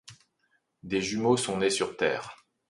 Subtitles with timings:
[0.81, 2.35] Des jumeaux sont nés sur Terre.